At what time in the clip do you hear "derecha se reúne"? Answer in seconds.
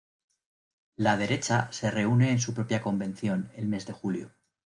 1.15-2.31